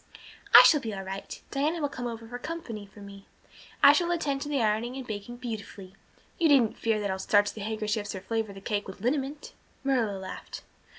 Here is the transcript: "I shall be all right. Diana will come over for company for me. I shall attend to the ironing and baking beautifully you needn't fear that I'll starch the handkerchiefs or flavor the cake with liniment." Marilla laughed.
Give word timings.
"I 0.55 0.63
shall 0.65 0.79
be 0.79 0.95
all 0.95 1.03
right. 1.03 1.39
Diana 1.51 1.79
will 1.79 1.87
come 1.87 2.07
over 2.07 2.27
for 2.27 2.39
company 2.39 2.87
for 2.87 3.01
me. 3.01 3.27
I 3.83 3.93
shall 3.93 4.09
attend 4.09 4.41
to 4.41 4.49
the 4.49 4.59
ironing 4.59 4.95
and 4.97 5.05
baking 5.05 5.37
beautifully 5.37 5.93
you 6.39 6.47
needn't 6.49 6.79
fear 6.79 6.99
that 6.99 7.11
I'll 7.11 7.19
starch 7.19 7.53
the 7.53 7.61
handkerchiefs 7.61 8.15
or 8.15 8.21
flavor 8.21 8.51
the 8.51 8.61
cake 8.61 8.87
with 8.87 9.01
liniment." 9.01 9.53
Marilla 9.83 10.17
laughed. 10.17 10.63